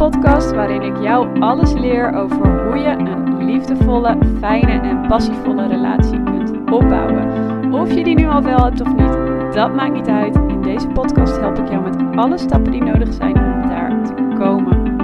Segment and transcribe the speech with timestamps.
[0.00, 6.22] podcast waarin ik jou alles leer over hoe je een liefdevolle, fijne en passievolle relatie
[6.22, 7.72] kunt opbouwen.
[7.72, 10.34] Of je die nu al wel hebt of niet, dat maakt niet uit.
[10.34, 14.14] In deze podcast help ik jou met alle stappen die nodig zijn om daar te
[14.38, 14.98] komen.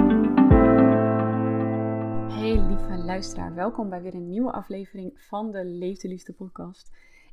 [2.31, 6.91] Hey lieve luisteraar, welkom bij weer een nieuwe aflevering van de Leefde Liefde podcast.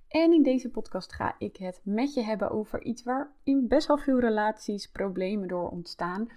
[0.09, 3.87] En in deze podcast ga ik het met je hebben over iets waar in best
[3.87, 6.29] wel veel relaties problemen door ontstaan.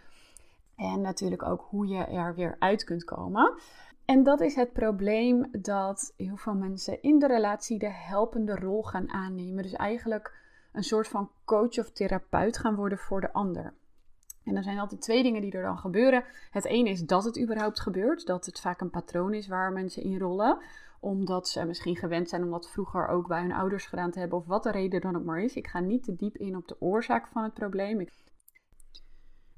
[0.78, 3.54] En natuurlijk ook hoe je er weer uit kunt komen.
[4.06, 8.84] En dat is het probleem dat heel veel mensen in de relatie de helpende rol
[8.84, 9.64] gaan aannemen.
[9.64, 10.36] Dus eigenlijk
[10.72, 13.74] een soort van coach of therapeut gaan worden voor de ander.
[14.44, 16.24] En er zijn altijd twee dingen die er dan gebeuren.
[16.52, 20.04] Het ene is dat het überhaupt gebeurt, dat het vaak een patroon is waar mensen
[20.04, 20.58] in rollen
[21.00, 24.38] omdat ze misschien gewend zijn om dat vroeger ook bij hun ouders gedaan te hebben,
[24.38, 25.56] of wat de reden dan ook maar is.
[25.56, 28.08] Ik ga niet te diep in op de oorzaak van het probleem.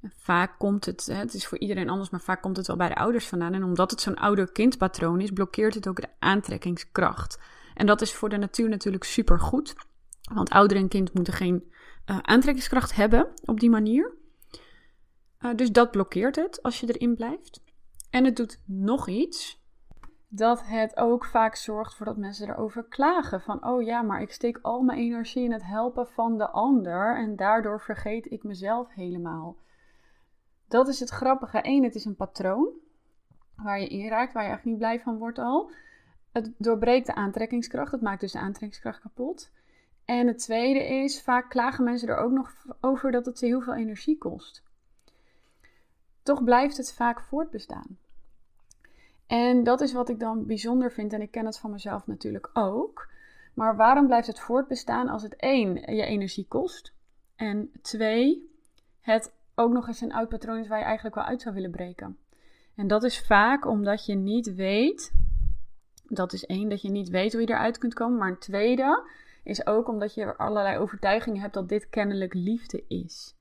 [0.02, 2.94] Vaak komt het, het is voor iedereen anders, maar vaak komt het wel bij de
[2.94, 3.54] ouders vandaan.
[3.54, 7.38] En omdat het zo'n ouder-kindpatroon is, blokkeert het ook de aantrekkingskracht.
[7.74, 9.74] En dat is voor de natuur natuurlijk super goed.
[10.34, 11.72] Want ouder en kind moeten geen
[12.06, 14.12] uh, aantrekkingskracht hebben op die manier.
[15.40, 17.62] Uh, dus dat blokkeert het als je erin blijft.
[18.10, 19.60] En het doet nog iets
[20.28, 23.40] dat het ook vaak zorgt voor dat mensen erover klagen.
[23.40, 27.16] Van, oh ja, maar ik steek al mijn energie in het helpen van de ander
[27.16, 29.56] en daardoor vergeet ik mezelf helemaal.
[30.70, 31.58] Dat is het grappige.
[31.62, 32.68] Eén, het is een patroon
[33.56, 35.70] waar je in raakt, waar je eigenlijk niet blij van wordt al.
[36.32, 39.50] Het doorbreekt de aantrekkingskracht, het maakt dus de aantrekkingskracht kapot.
[40.04, 43.60] En het tweede is, vaak klagen mensen er ook nog over dat het ze heel
[43.60, 44.62] veel energie kost.
[46.22, 47.98] Toch blijft het vaak voortbestaan.
[49.26, 51.12] En dat is wat ik dan bijzonder vind.
[51.12, 53.08] En ik ken het van mezelf natuurlijk ook.
[53.54, 56.92] Maar waarom blijft het voortbestaan als het één je energie kost?
[57.36, 58.50] En twee,
[59.00, 61.70] het ook nog eens een oud patroon is waar je eigenlijk wel uit zou willen
[61.70, 62.18] breken.
[62.74, 65.12] En dat is vaak omdat je niet weet.
[66.08, 68.18] Dat is één, dat je niet weet hoe je eruit kunt komen.
[68.18, 69.08] Maar een tweede
[69.44, 73.34] is ook omdat je allerlei overtuigingen hebt dat dit kennelijk liefde is.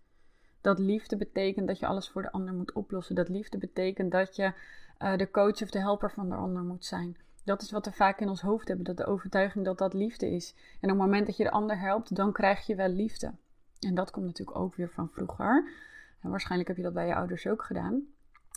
[0.62, 3.16] Dat liefde betekent dat je alles voor de ander moet oplossen.
[3.16, 4.54] Dat liefde betekent dat je
[5.00, 7.18] uh, de coach of de helper van de ander moet zijn.
[7.46, 10.30] Dat is wat we vaak in ons hoofd hebben, dat de overtuiging dat dat liefde
[10.30, 10.56] is.
[10.82, 13.32] En op het moment dat je de ander helpt, dan krijg je wel liefde.
[13.80, 15.72] En dat komt natuurlijk ook weer van vroeger.
[16.22, 18.02] En waarschijnlijk heb je dat bij je ouders ook gedaan.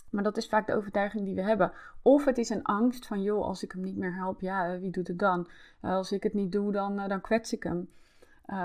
[0.09, 1.71] Maar dat is vaak de overtuiging die we hebben.
[2.01, 4.91] Of het is een angst van, joh, als ik hem niet meer help, ja, wie
[4.91, 5.47] doet het dan?
[5.81, 7.89] Uh, als ik het niet doe, dan, uh, dan kwets ik hem.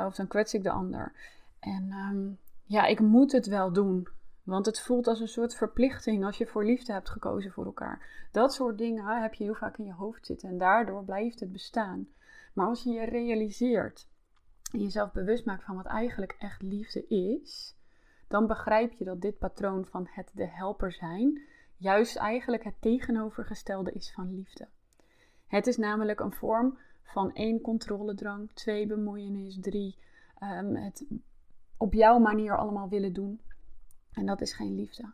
[0.07, 1.13] Of dan kwets ik de ander.
[1.61, 4.09] En um, ja, ik moet het wel doen.
[4.43, 8.27] Want het voelt als een soort verplichting als je voor liefde hebt gekozen voor elkaar.
[8.33, 11.53] Dat soort dingen heb je heel vaak in je hoofd zitten en daardoor blijft het
[11.53, 12.09] bestaan.
[12.53, 14.09] Maar als je je realiseert
[14.73, 17.77] en jezelf bewust maakt van wat eigenlijk echt liefde is,
[18.29, 21.43] dan begrijp je dat dit patroon van het de helper zijn
[21.77, 24.69] juist eigenlijk het tegenovergestelde is van liefde.
[25.47, 29.97] Het is namelijk een vorm van één controledrang, twee bemoeienis, drie
[30.43, 31.07] um, het
[31.77, 33.41] op jouw manier allemaal willen doen.
[34.13, 35.13] En dat is geen liefde.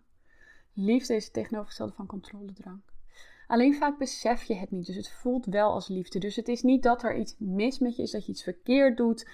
[0.73, 2.81] Liefde is het tegenovergestelde van controledrang.
[3.47, 4.87] Alleen vaak besef je het niet.
[4.87, 6.19] Dus het voelt wel als liefde.
[6.19, 8.97] Dus het is niet dat er iets mis met je is, dat je iets verkeerd
[8.97, 9.29] doet.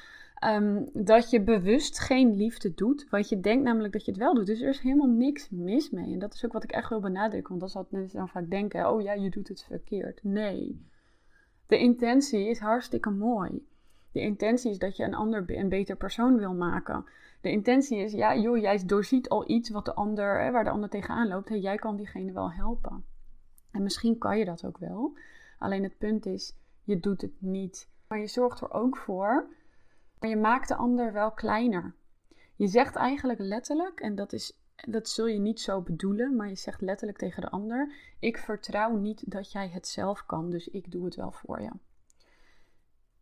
[0.45, 3.07] Um, dat je bewust geen liefde doet.
[3.11, 4.47] Want je denkt namelijk dat je het wel doet.
[4.47, 6.13] Dus er is helemaal niks mis mee.
[6.13, 7.59] En dat is ook wat ik echt wil benadrukken.
[7.59, 8.91] Want dat is mensen dan vaak denken.
[8.91, 10.21] Oh ja, je doet het verkeerd.
[10.23, 10.87] Nee.
[11.67, 13.67] De intentie is hartstikke mooi.
[14.13, 17.05] De intentie is dat je een ander een beter persoon wil maken.
[17.41, 20.71] De intentie is, ja, joh, jij doorziet al iets wat de ander, hè, waar de
[20.71, 21.49] ander tegenaan loopt.
[21.49, 23.05] Hey, jij kan diegene wel helpen.
[23.71, 25.17] En misschien kan je dat ook wel.
[25.59, 27.89] Alleen het punt is, je doet het niet.
[28.09, 29.49] Maar je zorgt er ook voor,
[30.21, 31.95] maar je maakt de ander wel kleiner.
[32.57, 36.57] Je zegt eigenlijk letterlijk, en dat, is, dat zul je niet zo bedoelen, maar je
[36.57, 40.91] zegt letterlijk tegen de ander: Ik vertrouw niet dat jij het zelf kan, dus ik
[40.91, 41.71] doe het wel voor je.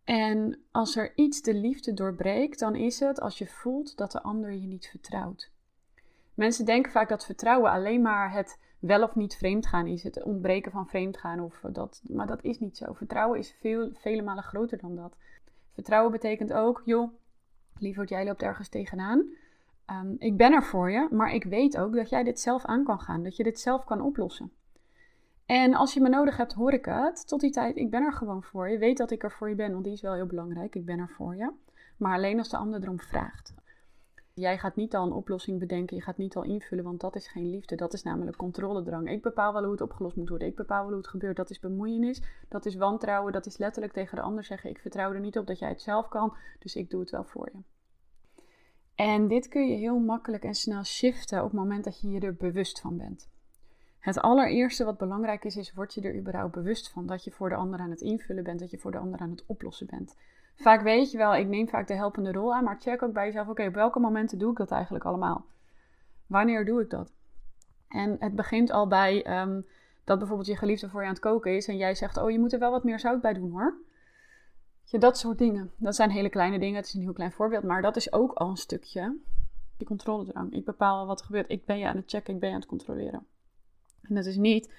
[0.04, 4.22] En als er iets de liefde doorbreekt, dan is het als je voelt dat de
[4.22, 5.50] ander je niet vertrouwt.
[6.34, 10.72] Mensen denken vaak dat vertrouwen alleen maar het wel of niet vreemdgaan is, het ontbreken
[10.72, 11.40] van vreemdgaan.
[11.40, 12.93] Of dat, maar dat is niet zo.
[12.93, 15.17] Vertrouwen is veel, vele malen groter dan dat.
[15.78, 17.12] Vertrouwen betekent ook, joh,
[17.78, 19.19] lieverd, jij loopt ergens tegenaan.
[19.90, 22.84] Um, ik ben er voor je, maar ik weet ook dat jij dit zelf aan
[22.84, 24.52] kan gaan, dat je dit zelf kan oplossen.
[25.46, 27.28] En als je me nodig hebt, hoor ik het.
[27.28, 28.78] Tot die tijd, ik ben er gewoon voor je.
[28.78, 30.75] Weet dat ik er voor je ben, want die is wel heel belangrijk.
[30.75, 31.50] Ik ben er voor je.
[31.96, 33.54] Maar alleen als de ander erom vraagt.
[34.38, 37.29] Jij gaat niet al een oplossing bedenken, je gaat niet al invullen, want dat is
[37.29, 37.76] geen liefde.
[37.76, 39.11] Dat is namelijk controledrang.
[39.11, 40.49] Ik bepaal wel hoe het opgelost moet worden.
[40.49, 41.37] Ik bepaal wel hoe het gebeurt.
[41.37, 45.12] Dat is bemoeienis, dat is wantrouwen, dat is letterlijk tegen de ander zeggen: Ik vertrouw
[45.12, 47.61] er niet op dat jij het zelf kan, dus ik doe het wel voor je.
[48.94, 52.20] En dit kun je heel makkelijk en snel shiften op het moment dat je je
[52.20, 53.29] er bewust van bent.
[53.99, 57.49] Het allereerste wat belangrijk is, is word je er überhaupt bewust van dat je voor
[57.49, 60.17] de ander aan het invullen bent, dat je voor de ander aan het oplossen bent.
[60.58, 63.26] Vaak weet je wel, ik neem vaak de helpende rol aan, maar check ook bij
[63.26, 65.44] jezelf, oké, op welke momenten doe ik dat eigenlijk allemaal?
[66.26, 67.12] Wanneer doe ik dat?
[67.88, 69.60] En het begint al bij ehm,
[70.05, 72.38] dat bijvoorbeeld je geliefde voor je aan het koken is en jij zegt, oh, je
[72.38, 73.75] moet er wel wat meer zout bij doen hoor.
[74.90, 75.70] Dat soort dingen.
[75.76, 78.32] Dat zijn hele kleine dingen, het is een heel klein voorbeeld, maar dat is ook
[78.32, 79.16] al een stukje
[79.76, 80.52] die controledrang.
[80.52, 81.50] Ik bepaal wat er gebeurt.
[81.50, 83.26] Ik ben je aan het checken, ik ben je aan het controleren.
[84.02, 84.72] En dat is niet,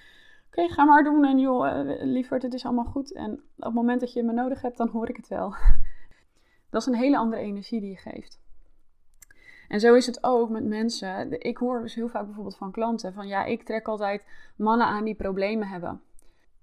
[0.49, 3.13] oké, ga maar doen en joh, uh, lieverd, het is allemaal goed.
[3.13, 5.55] En op het moment dat je me nodig hebt, dan hoor ik het wel.
[6.69, 8.39] dat is een hele andere energie die je geeft.
[9.67, 11.41] En zo is het ook met mensen.
[11.41, 14.25] Ik hoor dus heel vaak bijvoorbeeld van klanten van ja, ik trek altijd
[14.55, 16.01] mannen aan die problemen hebben.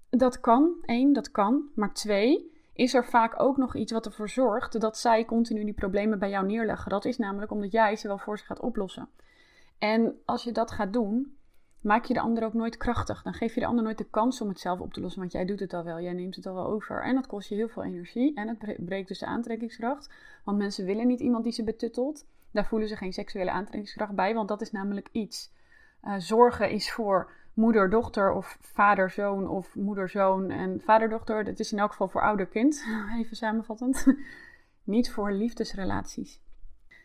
[0.09, 1.69] Dat kan, één, dat kan.
[1.75, 5.73] Maar twee, is er vaak ook nog iets wat ervoor zorgt dat zij continu die
[5.73, 6.89] problemen bij jou neerleggen.
[6.89, 9.09] Dat is namelijk omdat jij ze wel voor ze gaat oplossen.
[9.77, 11.37] En als je dat gaat doen,
[11.81, 13.23] maak je de ander ook nooit krachtig.
[13.23, 15.31] Dan geef je de ander nooit de kans om het zelf op te lossen, want
[15.31, 17.03] jij doet het al wel, jij neemt het al wel over.
[17.03, 20.13] En dat kost je heel veel energie en het breekt dus de aantrekkingskracht.
[20.43, 22.25] Want mensen willen niet iemand die ze betuttelt.
[22.51, 25.51] Daar voelen ze geen seksuele aantrekkingskracht bij, want dat is namelijk iets.
[26.03, 31.43] Uh, zorgen is voor moeder-dochter of vader-zoon of moeder-zoon en vader-dochter.
[31.43, 32.85] Dat is in elk geval voor ouder-kind,
[33.19, 34.05] even samenvattend.
[34.83, 36.41] niet voor liefdesrelaties.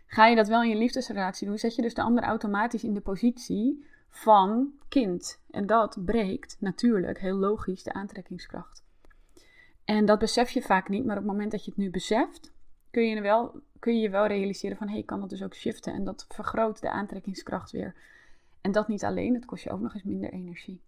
[0.07, 2.95] Ga je dat wel in je liefdesrelatie doen, zet je dus de ander automatisch in
[2.95, 5.41] de positie van kind.
[5.51, 8.85] En dat breekt natuurlijk, heel logisch, de aantrekkingskracht.
[9.85, 12.53] En dat besef je vaak niet, maar op het moment dat je het nu beseft,
[12.91, 15.55] kun je, wel, kun je je wel realiseren van hé, hey, kan dat dus ook
[15.55, 15.93] shiften.
[15.93, 17.95] En dat vergroot de aantrekkingskracht weer.
[18.61, 20.81] En dat niet alleen, het kost je ook nog eens minder energie.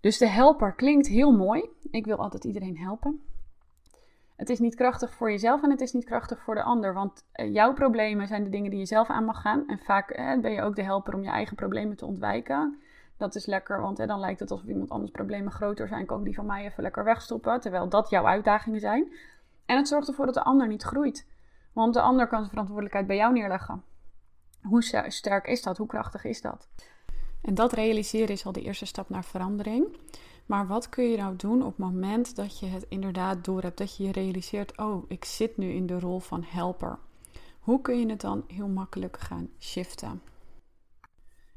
[0.00, 1.68] Dus de helper klinkt heel mooi.
[1.90, 3.22] Ik wil altijd iedereen helpen.
[4.48, 6.94] Het is niet krachtig voor jezelf en het is niet krachtig voor de ander.
[6.94, 9.64] Want eh, jouw problemen zijn de dingen die je zelf aan mag gaan.
[9.66, 12.78] En vaak eh, ben je ook de helper om je eigen problemen te ontwijken.
[13.16, 16.06] Dat is lekker, want dan lijkt het alsof iemand anders problemen groter zijn.
[16.06, 17.60] Kan die van mij even lekker wegstoppen.
[17.60, 19.12] Terwijl dat jouw uitdagingen zijn.
[19.66, 21.26] En het zorgt ervoor dat de ander niet groeit.
[21.72, 23.82] Want de ander kan zijn verantwoordelijkheid bij jou neerleggen.
[24.62, 25.76] Hoe sterk is dat?
[25.76, 26.68] Hoe krachtig is dat?
[27.42, 29.96] En dat realiseren is al de eerste stap naar verandering.
[30.48, 33.78] Maar wat kun je nou doen op het moment dat je het inderdaad door hebt,
[33.78, 36.98] dat je je realiseert, oh, ik zit nu in de rol van helper.
[37.58, 40.22] Hoe kun je het dan heel makkelijk gaan shiften?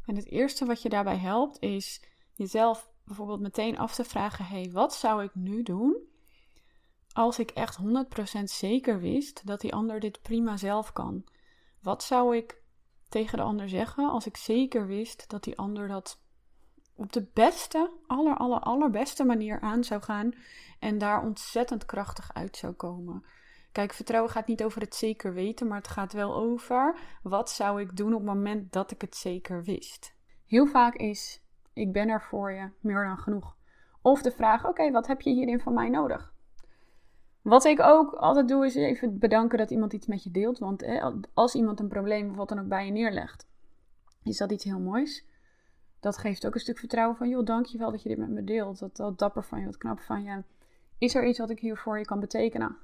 [0.05, 2.01] En het eerste wat je daarbij helpt is
[2.33, 5.97] jezelf bijvoorbeeld meteen af te vragen: hey, wat zou ik nu doen
[7.13, 7.77] als ik echt
[8.39, 11.23] 100% zeker wist dat die ander dit prima zelf kan?
[11.81, 12.61] Wat zou ik
[13.09, 16.19] tegen de ander zeggen als ik zeker wist dat die ander dat
[16.95, 20.33] op de beste, aller, aller, allerbeste manier aan zou gaan
[20.79, 23.23] en daar ontzettend krachtig uit zou komen.
[23.71, 27.81] Kijk, vertrouwen gaat niet over het zeker weten, maar het gaat wel over wat zou
[27.81, 30.15] ik doen op het moment dat ik het zeker wist.
[30.45, 31.41] Heel vaak is
[31.73, 33.55] ik ben er voor je meer dan genoeg.
[34.01, 36.33] Of de vraag: oké, wat heb je hierin van mij nodig?
[37.41, 40.59] Wat ik ook altijd doe, is even bedanken dat iemand iets met je deelt.
[40.59, 40.85] Want
[41.33, 43.47] als iemand een probleem of wat dan ook bij je neerlegt,
[44.23, 45.25] is dat iets heel moois
[46.01, 48.79] dat geeft ook een stuk vertrouwen van, joh, dankjewel dat je dit met me deelt.
[48.79, 50.43] Dat, dat dapper van je, wat knap van je.
[50.97, 52.77] Is er iets wat ik hier voor je kan betekenen?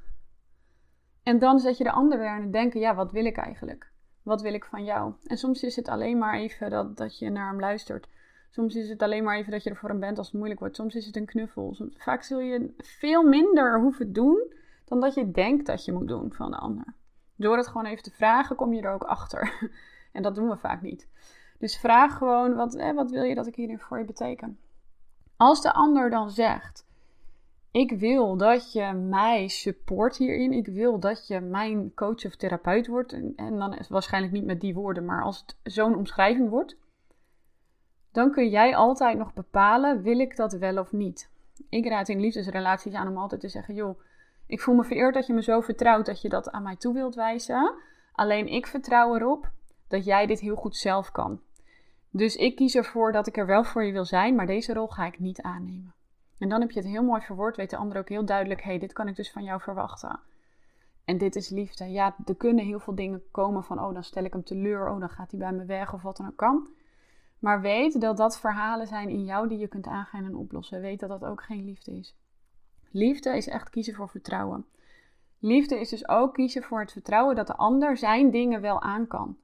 [1.24, 3.92] En dan zet je de ander weer aan het denken, ja, wat wil ik eigenlijk?
[4.24, 5.14] Wat wil ik van jou?
[5.26, 8.08] En soms is het alleen maar even dat, dat je naar hem luistert.
[8.50, 10.60] Soms is het alleen maar even dat je er voor hem bent als het moeilijk
[10.60, 10.76] wordt.
[10.76, 11.76] Soms is het een knuffel.
[11.98, 14.54] vaak zul je veel minder hoeven doen
[14.86, 16.94] dan dat je denkt dat je moet doen van de ander.
[17.36, 19.52] Door het gewoon even te vragen, kom je er ook achter.
[20.12, 21.08] En dat doen we vaak niet.
[21.58, 24.60] Dus vraag gewoon, wat, eh, wat wil je dat ik hierin voor je beteken?
[25.38, 26.88] Als de ander dan zegt,
[27.72, 30.54] ik wil dat je mij support hierin.
[30.54, 33.14] Ik wil dat je mijn coach of therapeut wordt.
[33.14, 36.78] En, en dan is waarschijnlijk niet met die woorden, maar als het zo'n omschrijving wordt.
[38.12, 41.30] Dan kun jij altijd nog bepalen, wil ik dat wel of niet?
[41.70, 44.00] Ik raad in liefdesrelaties aan om altijd te zeggen, joh,
[44.46, 46.94] ik voel me vereerd dat je me zo vertrouwt dat je dat aan mij toe
[46.94, 47.74] wilt wijzen.
[48.12, 49.52] Alleen ik vertrouw erop
[49.88, 51.42] dat jij dit heel goed zelf kan.
[52.10, 54.88] Dus ik kies ervoor dat ik er wel voor je wil zijn, maar deze rol
[54.88, 55.96] ga ik niet aannemen.
[56.38, 58.70] En dan heb je het heel mooi verwoord, weet de ander ook heel duidelijk: hé,
[58.70, 60.20] hey, dit kan ik dus van jou verwachten.
[61.06, 61.86] En dit is liefde.
[61.86, 65.00] Ja, er kunnen heel veel dingen komen van: oh, dan stel ik hem teleur, oh,
[65.00, 66.70] dan gaat hij bij me weg of wat dan ook kan.
[67.40, 70.82] Maar weet dat dat verhalen zijn in jou die je kunt aangaan en oplossen.
[70.82, 72.16] Weet dat dat ook geen liefde is.
[72.92, 74.66] Liefde is echt kiezen voor vertrouwen.
[75.40, 79.08] Liefde is dus ook kiezen voor het vertrouwen dat de ander zijn dingen wel aan
[79.08, 79.38] kan.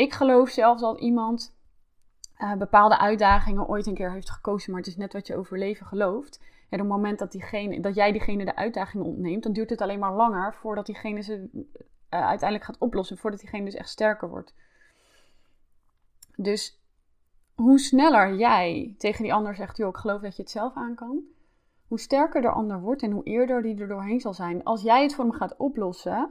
[0.00, 1.56] Ik geloof zelfs dat iemand
[2.38, 5.58] uh, bepaalde uitdagingen ooit een keer heeft gekozen, maar het is net wat je over
[5.58, 6.40] leven gelooft.
[6.68, 9.80] En op het moment dat, diegene, dat jij diegene de uitdaging ontneemt, dan duurt het
[9.80, 11.68] alleen maar langer voordat diegene ze uh,
[12.10, 13.18] uiteindelijk gaat oplossen.
[13.18, 14.54] Voordat diegene dus echt sterker wordt.
[16.36, 16.80] Dus
[17.54, 20.94] hoe sneller jij tegen die ander zegt, joh, ik geloof dat je het zelf aan
[20.94, 21.22] kan.
[21.88, 24.64] Hoe sterker de ander wordt en hoe eerder die er doorheen zal zijn.
[24.64, 26.30] Als jij het voor hem gaat oplossen.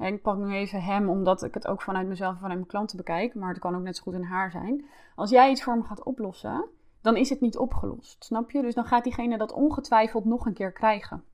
[0.00, 2.96] Ik pak nu even hem, omdat ik het ook vanuit mezelf en vanuit mijn klanten
[2.96, 3.34] bekijk.
[3.34, 4.84] Maar het kan ook net zo goed een haar zijn.
[5.14, 6.68] Als jij iets voor hem gaat oplossen,
[7.00, 8.24] dan is het niet opgelost.
[8.24, 8.62] Snap je?
[8.62, 11.24] Dus dan gaat diegene dat ongetwijfeld nog een keer krijgen.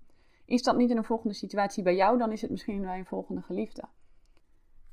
[0.44, 3.06] Is dat niet in een volgende situatie bij jou, dan is het misschien bij een
[3.06, 3.82] volgende geliefde.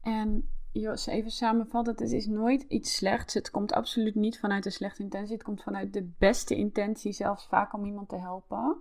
[0.01, 3.33] En Jos, even samenvatten, het is nooit iets slechts.
[3.33, 5.33] Het komt absoluut niet vanuit een slechte intentie.
[5.33, 8.77] Het komt vanuit de beste intentie, zelfs vaak om iemand te helpen.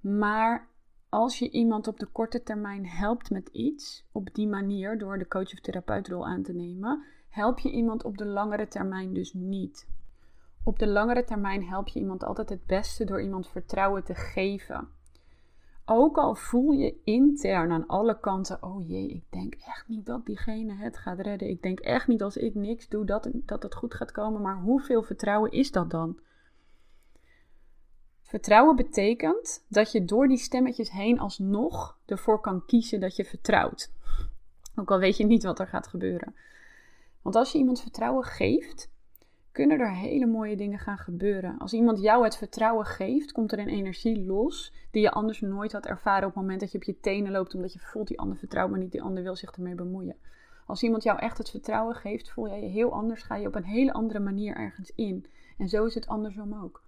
[0.00, 0.68] Maar
[1.08, 5.28] als je iemand op de korte termijn helpt met iets, op die manier, door de
[5.28, 9.88] coach of therapeutrol aan te nemen, help je iemand op de langere termijn dus niet.
[10.64, 14.88] Op de langere termijn help je iemand altijd het beste door iemand vertrouwen te geven.
[15.84, 20.26] Ook al voel je intern aan alle kanten, oh jee, ik denk echt niet dat
[20.26, 21.48] diegene het gaat redden.
[21.48, 24.42] Ik denk echt niet als ik niks doe dat, dat het goed gaat komen.
[24.42, 26.18] Maar hoeveel vertrouwen is dat dan?
[28.28, 33.92] Vertrouwen betekent dat je door die stemmetjes heen alsnog ervoor kan kiezen dat je vertrouwt.
[34.76, 36.34] Ook al weet je niet wat er gaat gebeuren.
[37.22, 38.90] Want als je iemand vertrouwen geeft,
[39.52, 41.58] kunnen er hele mooie dingen gaan gebeuren.
[41.58, 45.72] Als iemand jou het vertrouwen geeft, komt er een energie los die je anders nooit
[45.72, 48.18] had ervaren op het moment dat je op je tenen loopt, omdat je voelt die
[48.18, 50.16] ander vertrouwt, maar niet die ander wil zich ermee bemoeien.
[50.66, 53.54] Als iemand jou echt het vertrouwen geeft, voel jij je heel anders, ga je op
[53.54, 55.26] een hele andere manier ergens in.
[55.58, 56.86] En zo is het andersom ook.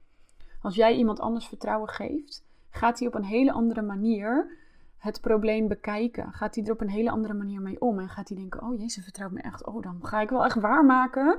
[0.62, 4.58] Als jij iemand anders vertrouwen geeft, gaat hij op een hele andere manier
[5.00, 6.32] het probleem bekijken.
[6.32, 7.98] Gaat hij er op een hele andere manier mee om.
[7.98, 9.66] En gaat hij denken: Oh jezus, vertrouwt me echt.
[9.66, 11.38] Oh, dan ga ik wel echt waarmaken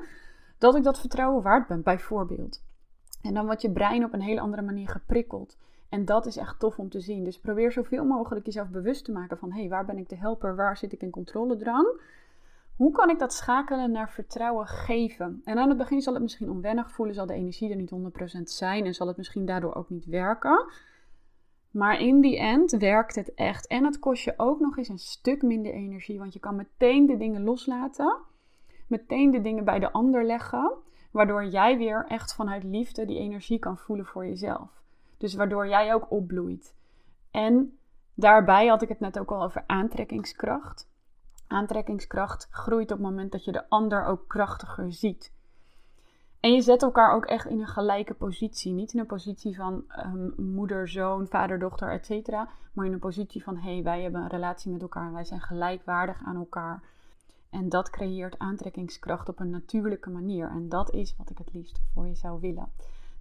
[0.58, 2.64] dat ik dat vertrouwen waard ben, bijvoorbeeld.
[3.22, 5.58] En dan wordt je brein op een hele andere manier geprikkeld.
[5.90, 7.24] En dat is echt tof om te zien.
[7.24, 10.18] Dus probeer zoveel mogelijk jezelf bewust te maken van: hé, hey, waar ben ik de
[10.18, 10.56] helper?
[10.56, 11.88] Waar zit ik in controledrang?
[12.82, 15.42] Hoe kan ik dat schakelen naar vertrouwen geven?
[15.44, 17.92] En aan het begin zal het misschien onwennig voelen, zal de energie er niet
[18.38, 20.66] 100% zijn en zal het misschien daardoor ook niet werken.
[21.72, 23.68] Maar in die end werkt het echt.
[23.68, 27.06] En het kost je ook nog eens een stuk minder energie, want je kan meteen
[27.06, 28.18] de dingen loslaten
[28.88, 30.72] meteen de dingen bij de ander leggen,
[31.12, 34.82] waardoor jij weer echt vanuit liefde die energie kan voelen voor jezelf.
[35.18, 36.76] Dus waardoor jij ook opbloeit.
[37.32, 37.78] En
[38.14, 40.90] daarbij had ik het net ook al over aantrekkingskracht.
[41.52, 45.32] Aantrekkingskracht groeit op het moment dat je de ander ook krachtiger ziet.
[46.40, 48.72] En je zet elkaar ook echt in een gelijke positie.
[48.72, 52.30] Niet in een positie van um, moeder, zoon, vader, dochter, etc.
[52.74, 55.26] Maar in een positie van hé, hey, wij hebben een relatie met elkaar en wij
[55.26, 56.84] zijn gelijkwaardig aan elkaar.
[57.50, 60.50] En dat creëert aantrekkingskracht op een natuurlijke manier.
[60.50, 62.72] En dat is wat ik het liefst voor je zou willen.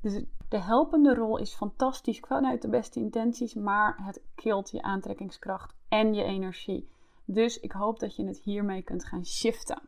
[0.01, 5.75] Dus de helpende rol is fantastisch vanuit de beste intenties, maar het kilt je aantrekkingskracht
[5.89, 6.89] en je energie.
[7.33, 9.83] Dus ik hoop dat je het hiermee kunt gaan shiften.